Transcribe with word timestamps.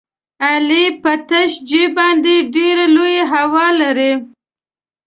علي 0.47 0.85
په 1.01 1.11
تش 1.27 1.51
جېب 1.69 1.91
باندې 1.97 2.35
ډېره 2.55 2.85
لویه 2.95 3.25
هوا 3.33 3.67
لري. 3.81 4.13